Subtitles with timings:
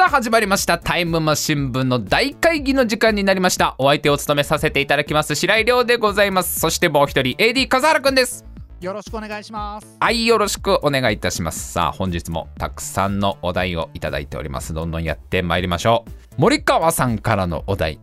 [0.00, 0.78] さあ始まりました。
[0.78, 3.74] タイムマシン部の大会議の時間になりました。
[3.76, 5.34] お相手を務めさせていただきます。
[5.34, 6.58] 白井亮でございます。
[6.58, 8.46] そしてもう一人 AD 笠原くんです。
[8.80, 9.98] よろしくお願いします。
[10.00, 11.72] はいよろしくお願いいたします。
[11.74, 14.72] さあ本日もたくさんのお題をいただいております。
[14.72, 16.10] どんどんやってまいりましょう。
[16.38, 18.00] 森川さんからのお題。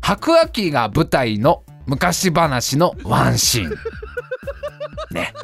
[0.00, 3.76] 白亜紀が舞台の昔話のワンシーン。
[5.12, 5.34] ね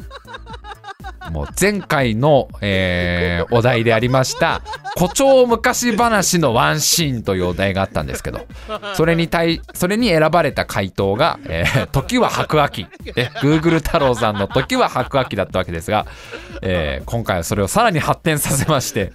[1.33, 4.61] も前回の、えーお題でありました
[4.95, 8.45] 誇張昔話のワンシーンというお題があったんですけど
[8.95, 16.05] それに対それに選ばれた回答が「えー時は白亜紀」え Google 太郎さんの「時は白亜紀」だったわけですが、
[16.61, 19.11] えー今回はそれをさらに発展させまして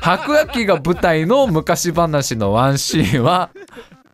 [0.00, 3.50] 白亜紀が舞台の昔話のワンシーンは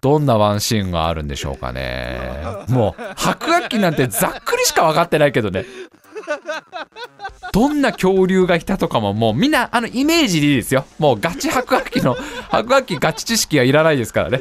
[0.01, 2.19] どんなワンシーンがあるんでしょうかね。
[2.69, 5.65] もう白亜紀なんてざっくりしか分かってないけどね。
[7.53, 10.87] どんな恐竜がいたとかももうみんなあのイメージでいいですよ。
[10.99, 12.17] もうガチ白亜紀の
[12.49, 14.41] 白亜紀ガチ知識はいらないですからね。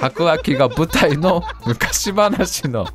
[0.00, 2.86] 白亜紀が舞台の昔話の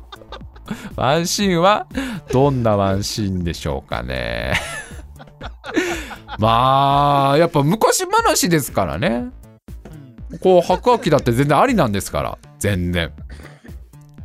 [0.96, 1.86] ワンシーンは
[2.30, 4.54] どんなワンシーンでしょうかね。
[6.38, 9.30] まあやっぱ昔話ですからね。
[10.40, 12.38] こう白亜紀だって全然ありなんですから。
[12.58, 13.12] 全然。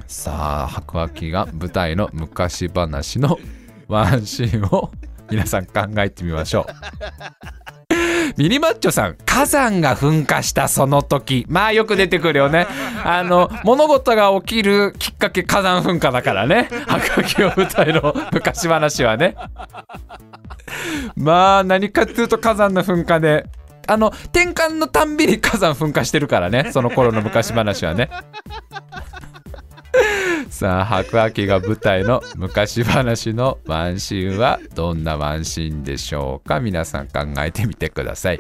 [0.08, 3.38] さあ白亜紀が舞台の昔話の
[3.88, 4.92] ワンシーンを
[5.32, 6.74] 皆さん考えてみましょう。
[8.38, 11.46] ミニマッチョさん火山が噴火したその時。
[11.50, 12.68] まあよく出てくるよね。
[13.04, 16.70] あの物事が起きるきっかけ火山噴火だからね。
[16.88, 19.36] 白亜紀の舞台の昔話はね。
[21.16, 23.46] まあ何かっていうと火山の噴火で
[23.88, 26.72] あの転換のたんびに火山噴火してるからね。
[26.72, 28.10] その頃の昔話はね。
[30.50, 36.60] さあ白亜紀が舞台の昔話のワンシーンはどんなワンシーンでしょうか？
[36.60, 38.40] 皆さん考えてみてください。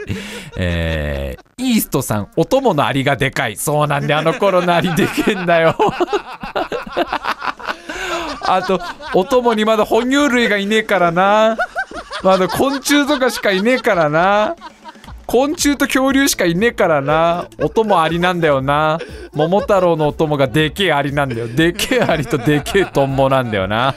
[0.57, 3.55] えー、イーストさんお供のアリがでかい。
[3.55, 5.77] そうなんであの頃のアリでけんだよ。
[8.41, 8.81] あと
[9.13, 11.57] お供にまだ哺乳類がいねえからな。
[12.23, 14.55] まだ昆虫とかしかいねえからな。
[15.27, 17.47] 昆虫と恐竜しかいねえからな。
[17.59, 18.97] お供アリなんだよな。
[19.33, 21.47] 桃太郎のお供がでけえアリなんだよ。
[21.47, 23.95] でけえアリとでけえトンボなんだよな。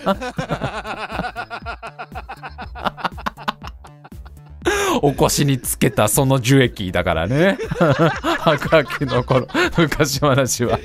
[5.01, 7.59] お腰につけたその樹液だからね。
[8.41, 10.79] 白亜紀の頃昔話は。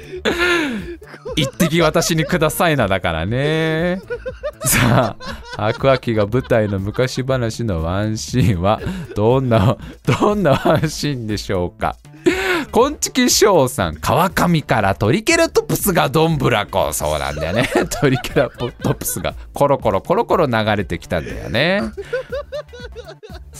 [1.35, 4.01] 一滴私にくださいなだからね。
[4.63, 8.81] さあ白亜紀が舞台の昔話のワンシーンは
[9.15, 9.77] どんな
[10.19, 11.95] どんなワンシーンでしょうか。
[12.71, 16.93] こんちきしょうさん川上からトリケラトプスがどんぶらこ。
[16.93, 17.69] そうなんだよね。
[18.01, 21.81] トリケラトプスがコロコロコロコロ流れてきたんだよね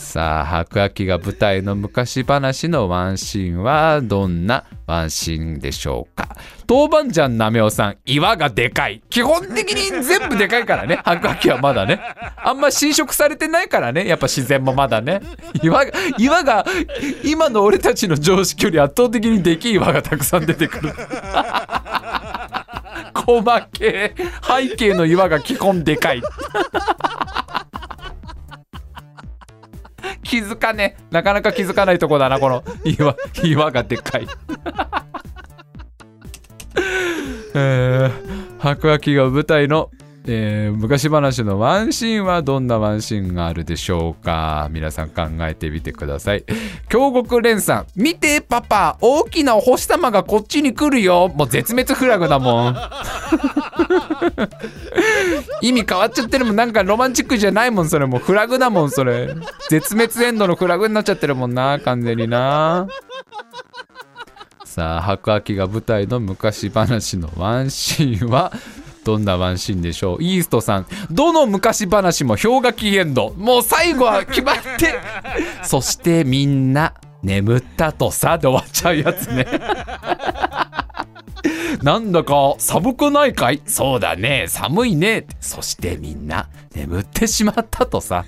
[0.08, 6.34] さあ白亜紀が舞台の昔話のワンシーンはどんなワンシーンでしょうか？
[6.66, 9.02] 豆板醤なめおさん岩がでかい。
[9.10, 10.98] 基本的に全部でかいからね。
[11.04, 12.00] 白亜紀はまだね。
[12.42, 14.06] あんま侵食されてないからね。
[14.08, 15.20] やっぱ自然もまだね。
[15.62, 16.64] 岩が岩が
[17.22, 20.94] 今の俺たちの常識より圧倒的にでき岩がたくさん出てくる。
[23.14, 26.22] 細け背景の岩が基本でかい。
[30.28, 34.28] 気づかねなかなか気づかないとこだなこの岩岩がでっかい。
[37.54, 39.90] えー、白亜紀が舞台の、
[40.30, 44.68] えー昔話のワンシーンはどんなワンシーンがあるでしょうか？
[44.70, 46.44] 皆さん考えてみてください。
[46.88, 51.28] 京極蓮さん見てパパ大きなお星様がこっちに来るよ。
[51.28, 52.76] もう絶滅フラグだもん。
[55.62, 56.56] 意味変わっちゃってるもん。
[56.56, 58.18] なんかロマンチックじゃないもんそれも。
[58.18, 59.34] うフラグだもんそれ。
[59.70, 62.86] 絶滅エンドのフラグになっちゃってるもんな完全にな。
[64.64, 68.52] さあ白亜紀が舞台の昔話のワンシーンは
[69.08, 70.22] どんなワンシーンでしょう？
[70.22, 73.32] イーストさんどの昔話も氷河期エンド。
[73.38, 74.96] もう最後は決まって
[75.64, 79.46] そしてみんな眠ったとさで終わっちゃうやつね。
[81.82, 83.62] なんだか寒くないかい？
[83.64, 85.26] そうだね寒いね。
[85.40, 88.26] そしてみんな眠ってしまったとさ。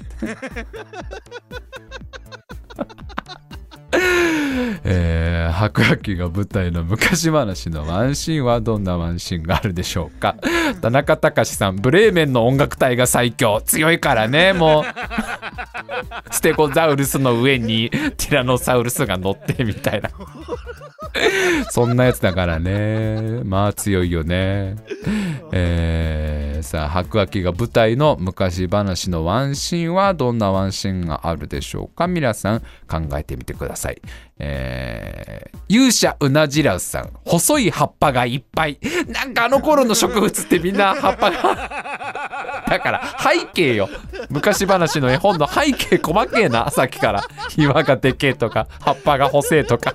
[3.92, 10.37] えー白亜紀が舞台の昔話のワンシーンはどんなワンシーンがあるでしょうか？
[10.81, 13.60] 田中隆さんブレーメンの音楽隊が最強。
[13.60, 14.84] 強いからねもう。
[16.31, 20.10] ステゴザウルスの上にティラノサウルスが乗ってみたいな。
[21.71, 23.41] そんなやつだからね。
[23.45, 24.77] まあ強いよね。
[25.53, 32.07] えー、さあ白亜紀が舞台の昔話のワンシーンはどんなワンシーンがあるでしょうか？
[32.07, 34.01] 皆さん考えてみてください。
[34.39, 37.11] えー、勇者うなじらうさん。
[37.25, 38.79] 細い葉っぱがいっぱい。
[39.09, 41.43] なんかあの頃の植物ってみんな葉っぱが。
[42.71, 43.89] だから背景よ。
[44.31, 46.71] 昔話の絵本の背景細けえな。
[46.71, 47.23] さっきから。
[47.57, 49.95] 岩がでけえとか葉っぱが細えとか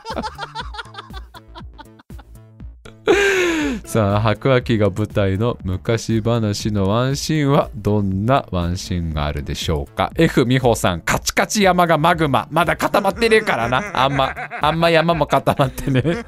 [3.86, 12.48] さあ白亜紀が舞台の昔話のワンシーンはどんなワンシーンがあるでしょうか？F 美穂さんカチカチ山がマグマ。
[12.50, 13.84] まだ固まってねえからな。
[13.94, 16.02] あんまあんま山も固まってね。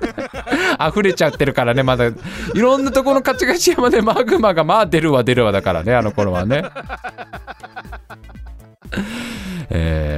[0.88, 2.08] 溢れちゃってるからねまだ。
[2.08, 2.14] い
[2.54, 6.64] ろんなところのカチカチ山でマグマがまあ出るわ出るわだからねあの頃はね。
[9.70, 10.17] えー、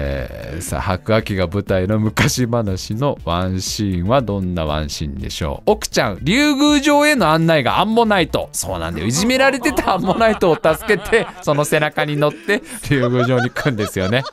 [0.62, 5.72] さあ白亜紀が舞台の昔話のワンシーンはどんなワンシーンでしょう？
[5.72, 9.08] 奥ちゃん竜宮城への案内がアンモナイトそうなんだよ。
[9.08, 14.24] いじめられてたアンモナイトを助けてその背中に乗って竜宮城に行くんですよね。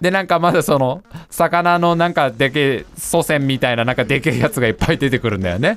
[0.00, 5.76] でなんかまだその魚のなんかでけえ祖先みたいななんかでけえやつがいっぱい出てくるんだよね。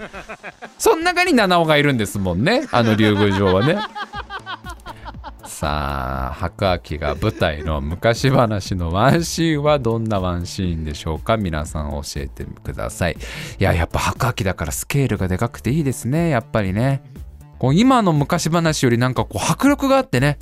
[0.79, 2.67] その中に七尾がいるんですもんね。
[2.71, 3.77] あの竜宮城はね。
[5.55, 11.37] さあ白亜紀が舞台の昔話のワンシーンはどんなワンシーンでしょうか？
[11.37, 13.13] 皆さん教えてください。
[13.57, 16.27] いややっぱ白亜紀だからスケールがでかくていいですね。
[16.27, 17.01] やっぱりね。
[17.57, 20.39] こう今の昔話よりなんかこう迫力があってね。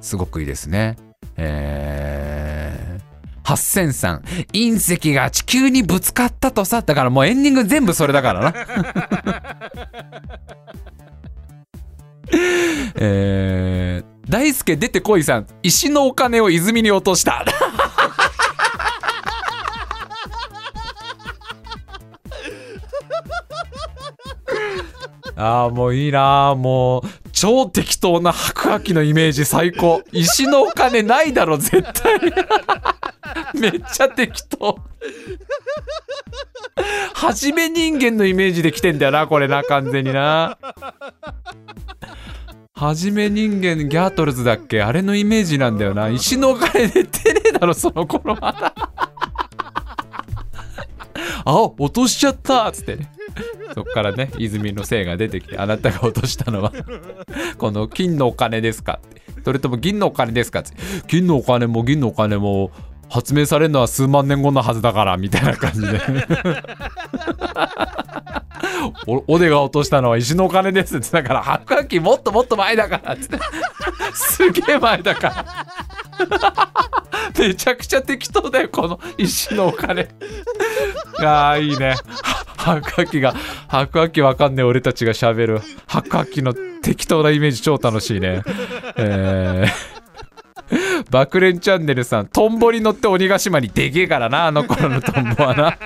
[0.00, 0.96] すごくいいですね。
[1.36, 3.02] えー
[3.42, 4.20] 8003
[4.52, 6.82] 隕石が地球にぶつかったとさ。
[6.82, 8.54] だからもうエンディング全部それだからな。
[12.94, 17.44] えー、大輔出てこいさん石のお金を泉に落とした。
[25.36, 26.54] ああもういいな。
[26.54, 27.02] もう
[27.32, 30.00] 超適当な白亜紀のイメージ最高。
[30.12, 32.18] 石のお金ないだろ絶対。
[33.60, 34.78] めっちゃ適当。
[37.12, 40.56] はじめ人間のイメージで来てんだよなこれな完全にな。
[42.82, 44.82] はじめ人間ギャートルズだっけ？
[44.82, 46.08] あれのイメージなんだよな。
[46.08, 48.74] 石のお金出てねえだろその頃まだ。
[51.44, 52.96] あ落としちゃったっつって。
[52.96, 53.08] ね
[53.72, 56.72] そっからね泉の精が出てきてあなたが落としたのは。
[57.56, 59.22] この金のお金ですかって。
[59.44, 60.72] それとも銀のお金ですかって。
[61.06, 62.72] 金のお金も銀のお金も
[63.08, 66.00] 発明されるのは数万年後のはずだからみたいな感じで。
[69.06, 73.38] おおでが落としたのは石のお金ですってだから白亜紀もっともっと前だからって。
[74.14, 75.66] すげえ前だから。
[77.38, 80.08] めちゃくちゃ適当だよこの石のお金
[81.24, 81.96] ああいいね。
[82.56, 83.34] 白亜紀が
[83.68, 85.60] 白亜紀わかんねえ俺たちがしゃべる。
[85.86, 88.42] 白亜紀の適当なイメージ超楽しいね。
[88.96, 90.02] えー。
[91.10, 95.78] 爆練チャンネルさんトンボに乗って鬼ヶ島にでけえからなあの頃のトンボはな。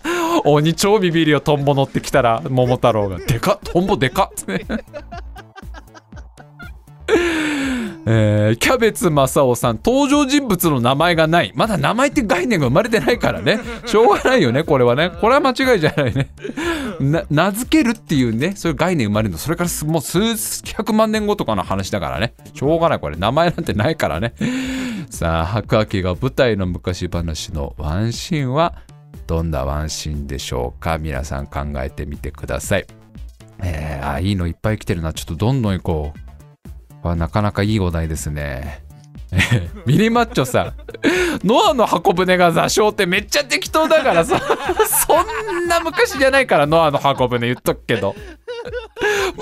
[0.44, 4.34] 鬼超ビビりよトンボ乗ってきたら桃太郎がでかっトンボでかっ。
[8.04, 11.52] えー、キャベツ正雄さん登場人物の名前がない。
[11.54, 13.60] まだ名前って概念が生まれてないからね。
[13.86, 15.10] しょうがないよねこれはね。
[15.10, 16.30] これは間違いじゃないね。
[17.30, 19.38] 名付けるっていうねそういう概念生まれるの。
[19.38, 20.18] それからもう数
[20.64, 22.34] 百万年後とかの話だからね。
[22.54, 23.16] しょうがないこれ。
[23.16, 24.34] 名前なんてないからね。
[25.10, 28.74] さあ白亜紀が舞台の昔話のワンシーンは
[29.26, 30.98] どんなワンシーンでしょうか？
[30.98, 32.86] 皆さん考えてみてください
[33.64, 36.12] えー、あいいのいっぱい来てるなちょっとどんどん行こ
[37.04, 38.82] うはなかなかいいお題ですね。
[39.86, 40.74] ミニマッチョさん、
[41.42, 44.38] ノアの箱舟が座礁ってめっちゃ適当だからさ、
[44.86, 48.14] そんな昔じゃないからノアの箱舟言っとくけど。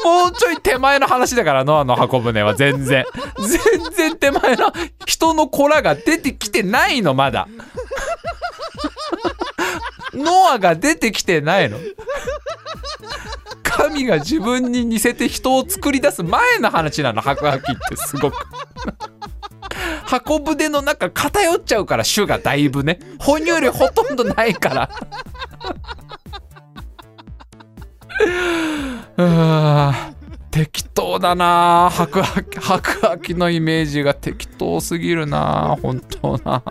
[0.05, 3.05] もうちょい手前の話だからノアの箱舟は全然。
[3.39, 4.73] 全然手前の
[5.05, 7.49] 人の子らが出てきてないの、まだ。
[10.21, 11.79] ノアが出てきてないの？
[13.63, 18.37] 神が自分に似せて人を作り出す前の話なの白亜紀ってすごく。
[20.05, 22.99] 箱舟の中偏っちゃうから種がだいぶね。
[23.19, 24.89] 哺乳類ほとんどないか
[29.17, 30.11] ら。
[30.51, 31.91] 適当だな。
[31.93, 36.63] 白亜紀白亜紀のイメージが適当すぎるな本当な。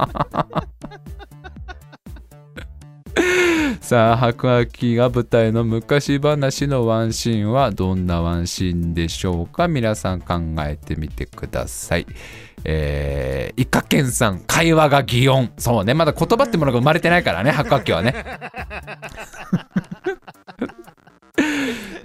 [3.89, 9.67] さあ白亜紀が舞台の昔話のワンシーンはどんなワンシーンでしょうか？
[9.67, 12.05] 皆さん考えてみてください、
[12.65, 15.95] えー、一角健さん会話が擬音そうね。
[15.95, 18.13] まだ言葉ってものが生まれてないからね白亜紀はね。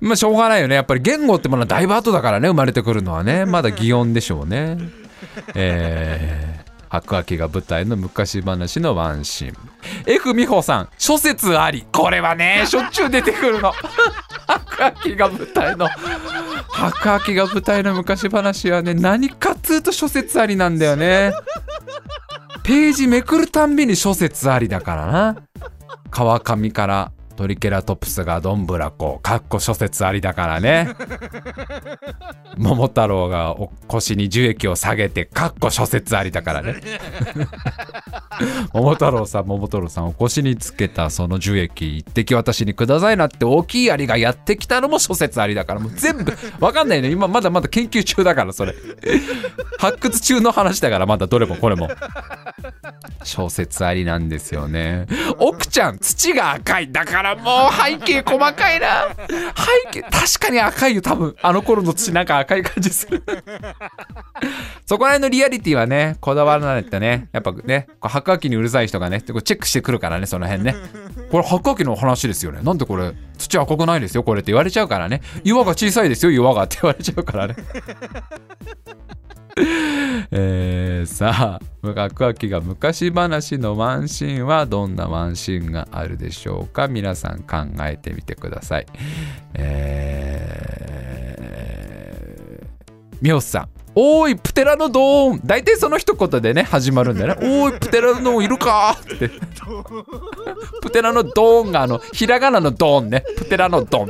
[0.00, 0.76] まあしょうがないよね。
[0.76, 3.44] やっぱり言語ってものはだいぶ後だからね生まれてくるのはね。
[3.44, 4.78] まだ擬音でしょうね。
[5.54, 9.73] えー白亜紀が舞台の昔話のワンシーン。
[10.06, 11.86] F 美穂さん諸説あり。
[11.92, 13.72] これはね しょっちゅう出てくるの。
[14.46, 15.88] 白亜紀が舞台の。
[16.68, 21.32] 白亜紀が舞台の昔話はね何かっつうと諸説ありなんだよね。
[22.62, 25.36] ページめくるたんびに諸説ありだからな。
[26.10, 30.88] 川上からトリケラトプスがどんぶらこかっこ諸説ありだからね。
[32.56, 36.76] 桃太郎がお腰に樹液を下げてかっこ諸説ありだからね。
[38.72, 45.80] 桃太郎さん桃太郎さんお腰につけたその樹液一滴私にくださいなって大きいアリがやってきたのも諸説ありだから。
[45.80, 48.74] もう全部わかんないね今まだまだ研究中だからそれ。
[49.78, 51.88] 発掘中の話だからまだどれもこれも
[53.22, 55.06] 小説ありなんですよね。
[55.38, 56.92] 奥ちゃん土が赤い。
[56.92, 59.08] だからもう背景細かいな。
[59.28, 61.02] 背景確かに赤いよ。
[61.02, 63.22] 多分あの頃の土なんか赤い感じする。
[64.86, 67.28] そこら辺のリアリティはねこだわらないとね。
[67.32, 70.74] やっぱね白亜紀にうるさい人がねチェックしてくるからねその辺ね。
[71.30, 72.60] これ白亜紀の話ですよね。
[72.62, 75.22] なんでこれ土赤くないですよこれって言われちゃうからね。
[75.44, 77.56] 岩が小さいですよ岩がって言われちゃうからね。
[80.32, 86.88] えー、さあ白亜紀が昔話のワンシーンはどんなワンシーンがあるでしょうか？
[86.88, 88.86] 皆さん考えてみてください。
[89.54, 92.66] えー、
[93.20, 93.68] ミオさん。
[93.96, 95.40] おーいプテラノドーン。
[95.44, 97.46] 大体その一言でね始まるんだよね。
[97.62, 98.96] おーいプテラノドーンいるか？
[99.00, 99.30] って。
[100.82, 103.22] プテラノドーンがあのひらがなのドーンね。
[103.36, 104.08] プテラノドーン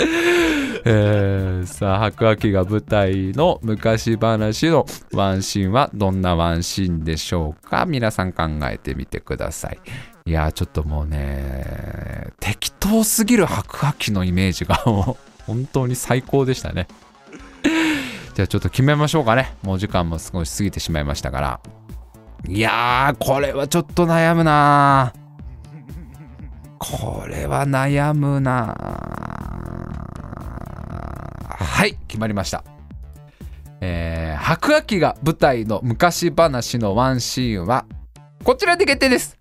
[0.00, 7.84] えー、さあ白亜紀が舞台の昔話のワンシーンはどんなワンシーンでしょうか？
[7.84, 9.78] 皆さん考えてみてください。
[10.24, 16.86] いやちょっともうね適当すぎる白亜紀のイメージがもう本当に最高でしたね。
[18.34, 19.56] じゃあちょっと決めましょうかね。
[19.62, 21.60] もう時間も少し過ぎてしまいましたから。
[22.46, 25.12] いやーこれはちょっと悩むな
[26.78, 29.27] これは悩むな
[31.78, 32.64] はい決まりました。
[33.80, 37.86] えー、白亜紀が舞台の昔話のワンシーンは
[38.42, 39.38] こちらで決定です。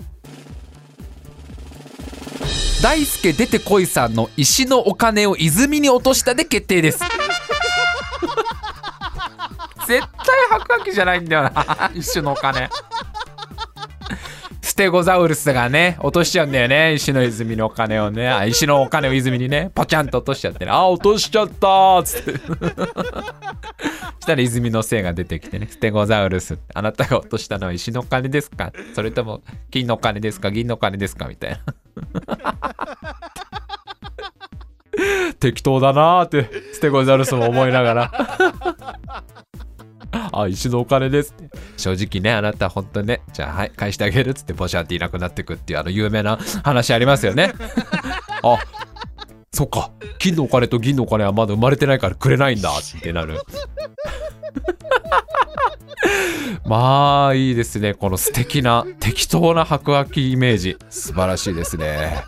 [2.84, 7.00] 大輔出てこいさんの石のお金を泉に落としたで決定です。
[9.88, 10.00] 絶対
[10.52, 11.90] 白亜紀じゃないんだよな。
[11.98, 12.70] 石のお金。
[14.78, 16.94] テゴザウルスがね落としちゃうんだよね。
[16.94, 18.30] 石の泉のお金をね。
[18.30, 20.72] あ石のお金を泉にねポチャンと落としちゃってね。
[20.72, 22.00] あ落としちゃった。
[22.00, 22.40] っつって。
[24.22, 25.68] したら泉の精が出てきてね。
[25.70, 26.58] ステゴザウルス。
[26.74, 28.72] あなたが落としたのは石のお金ですか？
[28.94, 29.42] それとも
[29.72, 30.52] 金のお金ですか？
[30.52, 31.28] 銀のお金ですか？
[31.28, 31.60] みたいな。
[35.40, 36.50] 適当だなーって。
[36.74, 38.12] ステゴザウルスも思いながら。
[40.32, 41.47] あ、石のお金ですって。
[41.78, 47.54] 正直ね、あなた本当ね、じゃあはい、返してあげるっつってポシャっていなくなってくっていうあの有名な話ありますよね。
[48.44, 48.58] あ、
[49.54, 49.92] そっか。
[50.20, 53.40] 金のお金と銀のお金はまだ生まれてないからくれないんだってなる。
[56.66, 57.94] まあいいですね。
[57.94, 60.78] この素敵な適当な白亜紀イメージ。
[60.90, 62.24] 素晴らしいですね。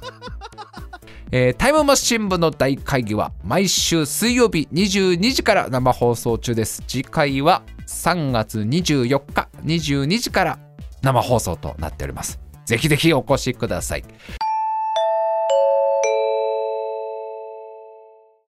[1.32, 6.84] えー、タイムマシン部の大会議は毎週水曜日22時から生放送中です。
[6.88, 10.60] 次回は3月24日22時から
[11.01, 12.39] 生放送となっております。
[12.65, 14.03] ぜひぜひお越しください。